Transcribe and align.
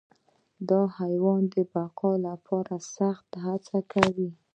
دا 0.69 0.81
حیوان 0.99 1.41
د 1.53 1.55
بقا 1.73 2.11
لپاره 2.27 2.75
سخت 2.95 3.27
هڅه 3.45 3.77
کوي. 3.93 4.29